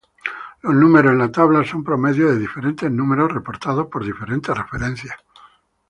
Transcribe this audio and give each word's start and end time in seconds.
Los 0.63 0.73
números 0.73 1.11
en 1.11 1.19
la 1.19 1.31
tabla 1.31 1.63
son 1.63 1.83
promedios 1.83 2.31
de 2.31 2.39
diferentes 2.39 2.89
números 2.89 3.31
reportados 3.31 3.85
por 3.85 4.03
diferentes 4.03 4.57
referencias. 4.57 5.15